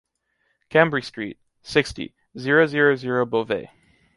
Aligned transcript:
Cambry 0.71 1.03
Street, 1.05 1.37
sixty, 1.61 2.15
zero 2.35 2.65
zero 2.65 2.95
zero 2.95 3.23
Beauvais 3.23 3.69